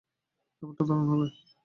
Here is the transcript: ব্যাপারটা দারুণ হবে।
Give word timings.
ব্যাপারটা 0.63 0.83
দারুণ 0.89 1.07
হবে। 1.11 1.27